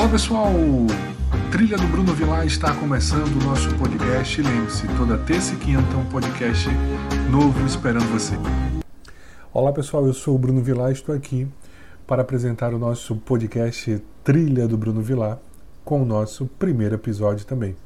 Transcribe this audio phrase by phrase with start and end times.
[0.00, 0.50] Olá pessoal,
[1.52, 4.40] Trilha do Bruno Vilar está começando o nosso podcast.
[4.40, 6.70] Lembre-se, toda terça e quinta um podcast
[7.30, 8.34] novo esperando você.
[9.52, 11.46] Olá pessoal, eu sou o Bruno Vilar e estou aqui
[12.06, 15.38] para apresentar o nosso podcast Trilha do Bruno Vilar
[15.84, 17.76] com o nosso primeiro episódio também.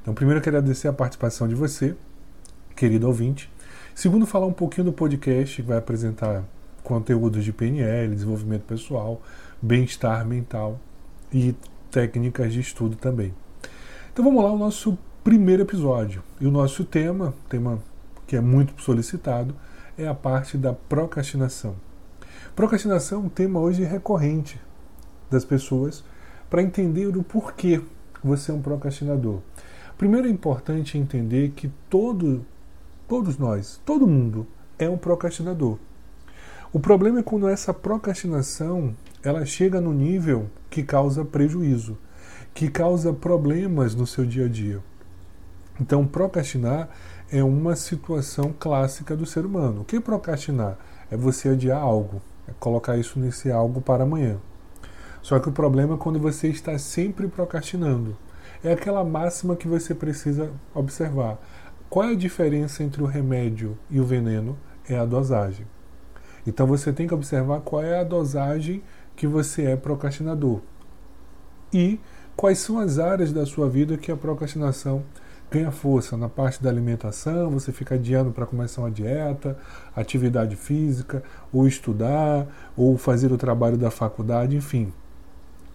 [0.00, 1.94] Então, primeiro eu quero agradecer a participação de você,
[2.74, 3.52] querido ouvinte.
[3.94, 6.42] Segundo, falar um pouquinho do podcast que vai apresentar
[6.82, 9.20] conteúdos de PNL, desenvolvimento pessoal,
[9.60, 10.80] bem-estar mental
[11.32, 11.54] e
[11.90, 13.34] técnicas de estudo também.
[14.12, 16.22] Então vamos lá, o nosso primeiro episódio.
[16.40, 17.82] E o nosso tema, tema
[18.26, 19.54] que é muito solicitado,
[19.96, 21.76] é a parte da procrastinação.
[22.54, 24.60] Procrastinação é um tema hoje recorrente
[25.30, 26.04] das pessoas
[26.48, 27.80] para entender o porquê
[28.22, 29.40] você é um procrastinador.
[29.96, 32.44] Primeiro é importante entender que todo,
[33.06, 34.46] todos nós, todo mundo
[34.78, 35.78] é um procrastinador.
[36.72, 41.98] O problema é quando essa procrastinação ela chega no nível que causa prejuízo,
[42.54, 44.80] que causa problemas no seu dia a dia.
[45.80, 46.88] Então, procrastinar
[47.30, 49.82] é uma situação clássica do ser humano.
[49.82, 50.76] O que é procrastinar?
[51.10, 54.38] É você adiar algo, é colocar isso nesse algo para amanhã.
[55.22, 58.16] Só que o problema é quando você está sempre procrastinando.
[58.64, 61.38] É aquela máxima que você precisa observar.
[61.88, 64.58] Qual é a diferença entre o remédio e o veneno?
[64.88, 65.66] É a dosagem.
[66.46, 68.82] Então você tem que observar qual é a dosagem
[69.20, 70.60] que você é procrastinador
[71.70, 72.00] e
[72.34, 75.02] quais são as áreas da sua vida que a procrastinação
[75.50, 76.16] ganha força.
[76.16, 79.58] Na parte da alimentação, você fica adiando para começar uma dieta,
[79.94, 84.90] atividade física, ou estudar, ou fazer o trabalho da faculdade, enfim.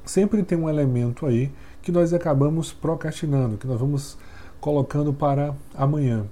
[0.03, 1.52] Sempre tem um elemento aí
[1.83, 4.17] que nós acabamos procrastinando, que nós vamos
[4.59, 6.25] colocando para amanhã.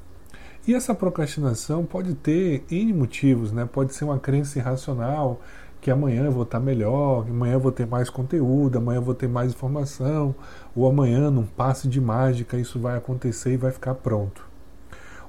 [0.66, 3.70] E essa procrastinação pode ter N motivos, né?
[3.72, 5.42] Pode ser uma crença irracional,
[5.84, 9.14] que amanhã eu vou estar melhor, amanhã eu vou ter mais conteúdo, amanhã eu vou
[9.14, 10.34] ter mais informação,
[10.74, 14.48] ou amanhã, num passe de mágica, isso vai acontecer e vai ficar pronto.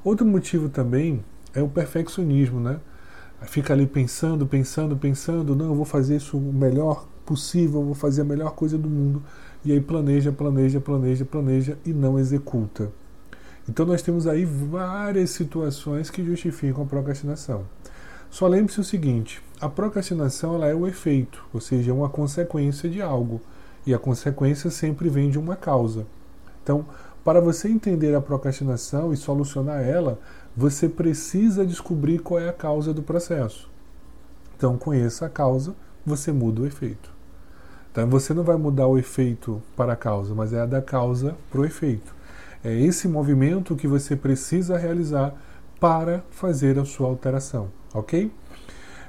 [0.05, 2.78] Outro motivo também é o perfeccionismo, né?
[3.42, 7.94] Fica ali pensando, pensando, pensando, não, eu vou fazer isso o melhor possível, eu vou
[7.94, 9.25] fazer a melhor coisa do mundo,
[9.65, 12.92] e aí planeja, planeja, planeja, planeja e não executa.
[13.69, 17.65] Então nós temos aí várias situações que justificam a procrastinação.
[18.34, 22.91] Só lembre-se o seguinte: a procrastinação ela é o efeito, ou seja, é uma consequência
[22.91, 23.41] de algo,
[23.87, 26.05] e a consequência sempre vem de uma causa.
[26.61, 26.84] Então,
[27.25, 30.19] para você entender a procrastinação e solucionar ela,
[30.56, 33.71] você precisa descobrir qual é a causa do processo.
[34.56, 35.72] Então, conheça a causa,
[36.05, 37.12] você muda o efeito.
[37.93, 41.37] Então, você não vai mudar o efeito para a causa, mas é a da causa
[41.53, 42.12] para o efeito.
[42.65, 45.33] É esse movimento que você precisa realizar
[45.78, 48.31] para fazer a sua alteração, ok?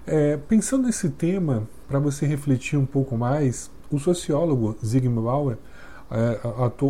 [0.05, 5.57] É, pensando nesse tema, para você refletir um pouco mais, o sociólogo Zygmunt Bauer,
[6.11, 6.39] é,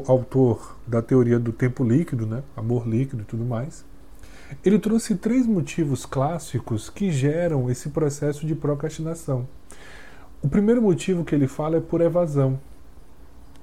[0.07, 3.85] autor da teoria do tempo líquido, né, amor líquido e tudo mais,
[4.63, 9.47] ele trouxe três motivos clássicos que geram esse processo de procrastinação.
[10.41, 12.59] O primeiro motivo que ele fala é por evasão,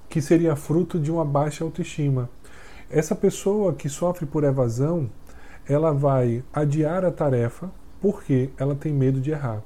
[0.09, 2.29] que seria fruto de uma baixa autoestima.
[2.91, 5.09] Essa pessoa que sofre por evasão,
[5.69, 7.71] ela vai adiar a tarefa
[8.03, 9.63] porque ela tem medo de errar.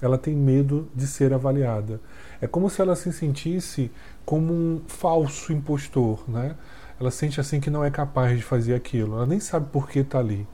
[0.00, 2.00] Ela tem medo de ser avaliada.
[2.40, 3.90] É como se ela se sentisse
[4.24, 6.54] como um falso impostor, né?
[6.98, 9.16] Ela sente assim que não é capaz de fazer aquilo.
[9.16, 10.46] Ela nem sabe por que está ali.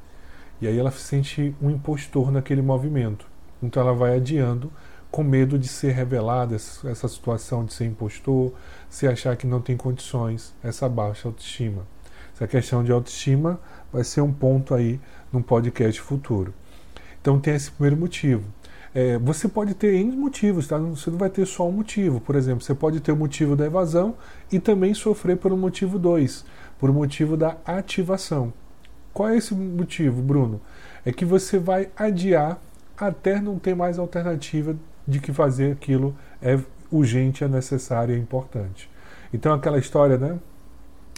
[0.60, 3.26] E aí ela se sente um impostor naquele movimento.
[3.62, 4.72] Então ela vai adiando
[5.10, 8.52] com medo de ser revelada essa situação de ser impostor,
[8.88, 11.86] se achar que não tem condições, essa baixa autoestima.
[12.34, 13.60] Essa questão de autoestima
[13.92, 15.00] vai ser um ponto aí
[15.32, 16.52] num podcast futuro.
[17.26, 18.44] Então tem esse primeiro motivo.
[18.94, 20.78] É, você pode ter N motivos, tá?
[20.78, 22.20] Você não vai ter só um motivo.
[22.20, 24.14] Por exemplo, você pode ter o motivo da evasão
[24.52, 26.44] e também sofrer por um motivo 2,
[26.78, 28.52] por motivo da ativação.
[29.12, 30.60] Qual é esse motivo, Bruno?
[31.04, 32.60] É que você vai adiar
[32.96, 36.56] até não ter mais alternativa de que fazer aquilo é
[36.92, 38.88] urgente, é necessário, é importante.
[39.34, 40.38] Então aquela história, né?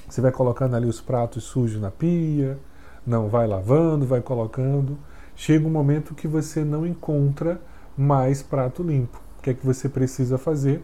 [0.09, 2.59] Você vai colocando ali os pratos sujos na pia,
[3.07, 4.97] não vai lavando, vai colocando.
[5.41, 7.61] Chega um momento que você não encontra
[7.97, 9.23] mais prato limpo.
[9.39, 10.83] O que é que você precisa fazer?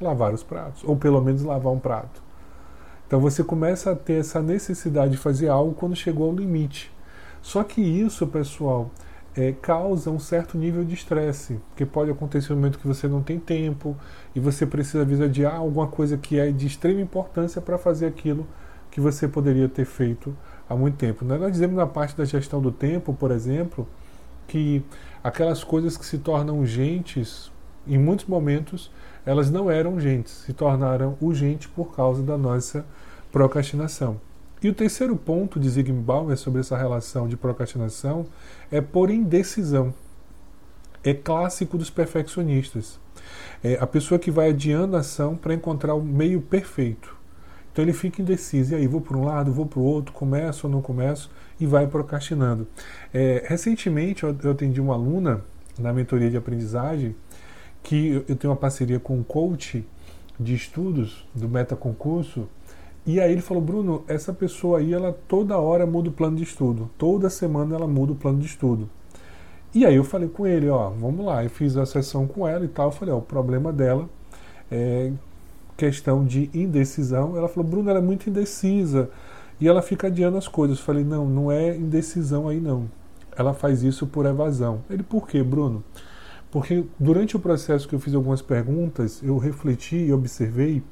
[0.00, 2.22] Lavar os pratos, ou pelo menos lavar um prato.
[3.04, 6.94] Então você começa a ter essa necessidade de fazer algo quando chegou ao limite.
[7.42, 8.92] Só que isso, pessoal,
[9.34, 13.24] é, causa um certo nível de estresse, porque pode acontecer um momento que você não
[13.24, 13.96] tem tempo
[14.36, 18.46] e você precisa adiar alguma coisa que é de extrema importância para fazer aquilo
[18.88, 20.32] que você poderia ter feito
[20.68, 21.24] há muito tempo.
[21.24, 23.86] Nós dizemos na parte da gestão do tempo, por exemplo,
[24.46, 24.82] que
[25.22, 27.50] aquelas coisas que se tornam urgentes,
[27.86, 28.90] em muitos momentos,
[29.24, 32.84] elas não eram urgentes, se tornaram urgentes por causa da nossa
[33.30, 34.20] procrastinação.
[34.62, 38.26] E o terceiro ponto de Zygmunt sobre essa relação de procrastinação
[38.70, 39.92] é por indecisão.
[41.02, 43.00] É clássico dos perfeccionistas.
[43.62, 47.21] É a pessoa que vai adiando a ação para encontrar o meio perfeito.
[47.72, 48.72] Então ele fica indeciso.
[48.72, 51.66] E aí, vou para um lado, vou para o outro, começo ou não começo, e
[51.66, 52.66] vai procrastinando.
[53.12, 55.42] É, recentemente eu, eu atendi uma aluna
[55.78, 57.14] na mentoria de aprendizagem
[57.82, 59.84] que eu tenho uma parceria com um coach
[60.38, 62.48] de estudos do Meta Concurso
[63.04, 66.44] e aí ele falou, Bruno, essa pessoa aí, ela toda hora muda o plano de
[66.44, 66.88] estudo.
[66.96, 68.88] Toda semana ela muda o plano de estudo.
[69.74, 71.42] E aí eu falei com ele, ó, vamos lá.
[71.42, 72.88] Eu fiz a sessão com ela e tal.
[72.88, 74.08] Eu falei, ó, o problema dela
[74.70, 75.10] é
[75.76, 77.36] questão de indecisão.
[77.36, 79.10] Ela falou, Bruno, ela é muito indecisa.
[79.60, 80.78] E ela fica adiando as coisas.
[80.78, 82.90] Eu falei, não, não é indecisão aí não.
[83.36, 84.82] Ela faz isso por evasão.
[84.90, 85.82] Ele, por quê, Bruno?
[86.50, 90.82] Porque durante o processo que eu fiz algumas perguntas, eu refleti e observei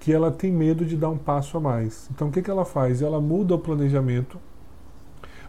[0.00, 2.08] que ela tem medo de dar um passo a mais.
[2.12, 3.02] Então o que, que ela faz?
[3.02, 4.38] Ela muda o planejamento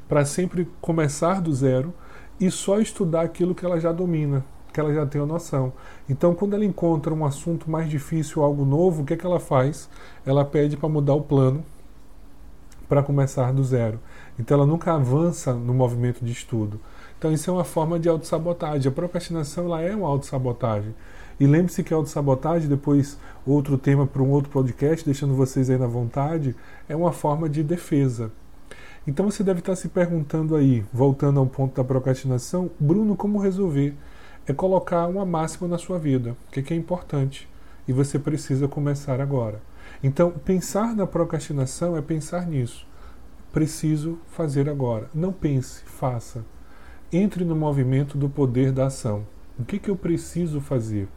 [0.08, 1.94] para sempre começar do zero
[2.40, 4.44] e só estudar aquilo que ela já domina,
[4.80, 5.74] que ela já tem a noção.
[6.08, 9.90] Então quando ela encontra um assunto mais difícil, algo novo, o que, que ela faz?
[10.26, 11.64] Ela pede para mudar o plano
[12.88, 14.00] para começar do zero.
[14.40, 16.80] Então ela nunca avança no movimento de estudo.
[17.18, 18.90] Então isso é uma forma de autossabotagem.
[18.90, 20.96] A procrastinação ela é uma autossabotagem.
[21.40, 25.78] E lembre-se que a autossabotagem, depois outro tema para um outro podcast, deixando vocês aí
[25.78, 26.56] na vontade,
[26.88, 28.32] é uma forma de defesa.
[29.06, 33.96] Então você deve estar se perguntando aí, voltando ao ponto da procrastinação, Bruno, como resolver?
[34.50, 37.48] É colocar uma máxima na sua vida, que, que é importante.
[37.88, 39.62] E você precisa começar agora.
[40.04, 42.86] Então, pensar na procrastinação é pensar nisso.
[43.54, 45.10] Preciso fazer agora.
[45.14, 46.44] Não pense, faça.
[47.14, 49.26] Entre no movimento do poder da ação.
[49.58, 51.08] O que, que eu preciso fazer?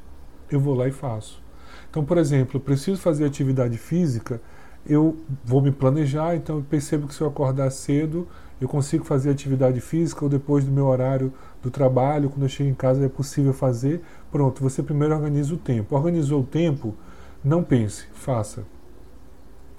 [0.55, 1.43] eu vou lá e faço.
[1.90, 4.40] Então, por exemplo, preciso fazer atividade física,
[4.87, 8.29] eu vou me planejar, então eu percebo que se eu acordar cedo,
[8.62, 12.70] eu consigo fazer atividade física ou depois do meu horário do trabalho, quando eu chego
[12.70, 14.03] em casa é possível fazer.
[14.31, 15.97] Pronto, você primeiro organiza o tempo.
[15.97, 16.94] Organizou o tempo,
[17.43, 18.64] não pense, faça.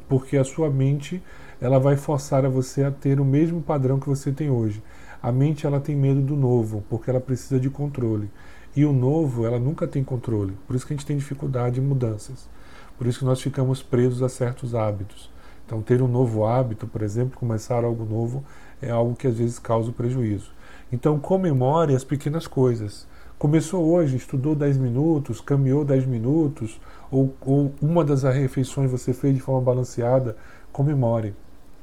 [0.09, 1.24] Porque a sua mente,
[1.62, 4.83] ela vai forçar a você a ter o mesmo padrão que você tem hoje.
[5.21, 8.29] A mente ela tem medo do novo, porque ela precisa de controle.
[8.75, 10.57] E o novo, ela nunca tem controle.
[10.68, 12.50] Por isso que a gente tem dificuldade em mudanças.
[12.97, 15.31] Por isso que nós ficamos presos a certos hábitos.
[15.74, 18.44] Então, ter um novo hábito, por exemplo, começar algo novo,
[18.80, 20.52] é algo que às vezes causa prejuízo.
[20.92, 23.08] Então, comemore as pequenas coisas.
[23.40, 26.80] Começou hoje, estudou 10 minutos, caminhou 10 minutos,
[27.10, 30.38] ou, ou uma das refeições você fez de forma balanceada,
[30.72, 31.34] comemore.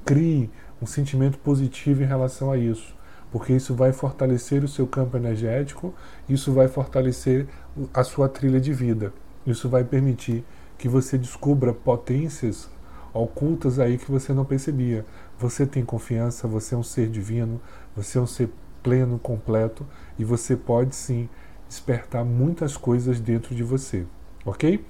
[0.04, 0.48] Crie
[0.80, 2.94] um sentimento positivo em relação a isso
[3.32, 5.94] porque isso vai fortalecer o seu campo energético,
[6.28, 7.46] isso vai fortalecer
[7.94, 9.12] a sua trilha de vida.
[9.46, 10.44] Isso vai permitir
[10.76, 12.68] que você descubra potências
[13.12, 15.04] ocultas aí que você não percebia.
[15.38, 17.60] Você tem confiança, você é um ser divino,
[17.96, 18.50] você é um ser
[18.82, 19.86] pleno, completo
[20.18, 21.28] e você pode sim
[21.68, 24.06] despertar muitas coisas dentro de você,
[24.44, 24.84] ok?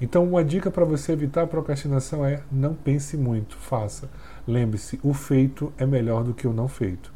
[0.00, 4.10] Então, uma dica para você evitar a procrastinação é não pense muito, faça.
[4.46, 7.12] Lembre-se, o feito é melhor do que o não feito.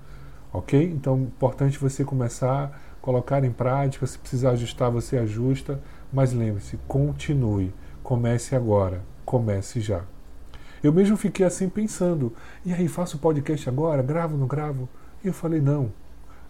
[0.52, 0.82] Ok?
[0.82, 4.06] Então, importante você começar, colocar em prática.
[4.06, 5.80] Se precisar ajustar, você ajusta.
[6.12, 7.74] Mas lembre-se, continue.
[8.02, 9.02] Comece agora.
[9.24, 10.04] Comece já.
[10.82, 12.32] Eu mesmo fiquei assim pensando.
[12.64, 14.02] E aí, faço podcast agora?
[14.02, 14.88] Gravo, não gravo?
[15.24, 15.92] E eu falei, não.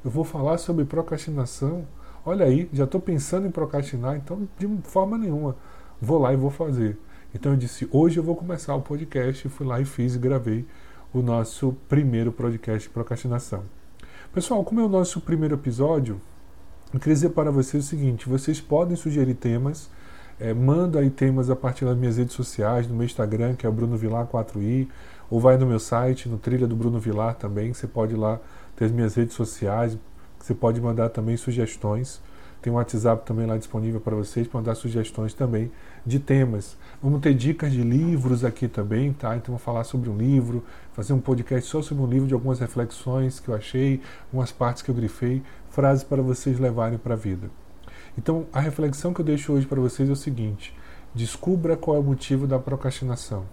[0.04, 1.86] Eu vou falar sobre procrastinação.
[2.24, 5.56] Olha aí, já estou pensando em procrastinar, então de forma nenhuma.
[6.00, 6.98] Vou lá e vou fazer.
[7.34, 9.48] Então eu disse, hoje eu vou começar o podcast.
[9.48, 10.66] Fui lá e fiz e gravei
[11.12, 13.64] o nosso primeiro podcast de procrastinação.
[14.32, 16.20] Pessoal, como é o nosso primeiro episódio,
[16.92, 19.90] eu queria dizer para vocês o seguinte: vocês podem sugerir temas,
[20.40, 23.68] é, manda aí temas a partir das minhas redes sociais, no meu Instagram, que é
[23.68, 24.88] o Bruno Vilar 4i,
[25.30, 28.40] ou vai no meu site, no Trilha do Bruno Vilar também, você pode ir lá
[28.76, 29.98] ter as minhas redes sociais,
[30.38, 32.20] você pode mandar também sugestões.
[32.62, 35.70] Tem um WhatsApp também lá disponível para vocês, para mandar sugestões também
[36.04, 36.76] de temas.
[37.00, 39.36] Vamos ter dicas de livros aqui também, tá?
[39.36, 42.58] Então vou falar sobre um livro, fazer um podcast só sobre um livro de algumas
[42.58, 44.00] reflexões que eu achei,
[44.32, 47.48] umas partes que eu grifei, frases para vocês levarem para a vida.
[48.18, 50.76] Então a reflexão que eu deixo hoje para vocês é o seguinte:
[51.14, 53.46] descubra qual é o motivo da procrastinação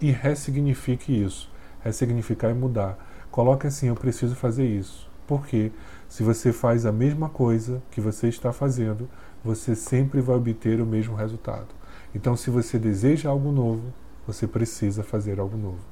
[0.00, 1.50] e ressignifique isso.
[1.80, 2.96] Ressignificar e mudar.
[3.30, 5.06] Coloque assim: eu preciso fazer isso.
[5.26, 5.70] Porque
[6.08, 9.10] se você faz a mesma coisa que você está fazendo,
[9.44, 11.68] você sempre vai obter o mesmo resultado.
[12.14, 13.92] Então, se você deseja algo novo,
[14.26, 15.84] você precisa fazer algo novo.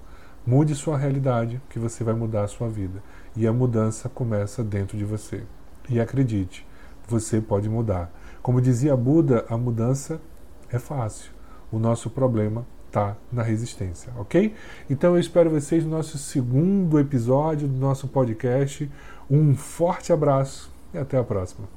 [0.46, 3.02] Mude sua realidade, que você vai mudar a sua vida.
[3.37, 5.42] E a mudança começa dentro de você.
[5.90, 6.66] E acredite,
[7.08, 8.12] você pode mudar.
[8.42, 10.20] Como dizia Buda, a mudança
[10.70, 11.32] é fácil.
[11.70, 14.54] O nosso problema está na resistência, ok?
[14.88, 18.90] Então eu espero vocês no nosso segundo episódio do nosso podcast.
[19.30, 21.75] Um forte abraço e até a próxima.